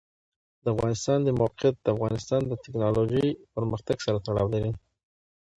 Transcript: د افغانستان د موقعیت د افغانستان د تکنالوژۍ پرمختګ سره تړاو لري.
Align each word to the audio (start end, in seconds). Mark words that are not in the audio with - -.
د 0.63 0.65
افغانستان 0.75 1.19
د 1.23 1.29
موقعیت 1.41 1.75
د 1.81 1.87
افغانستان 1.95 2.41
د 2.47 2.53
تکنالوژۍ 2.63 3.27
پرمختګ 3.55 3.97
سره 4.05 4.17
تړاو 4.27 4.47
لري. 4.53 4.71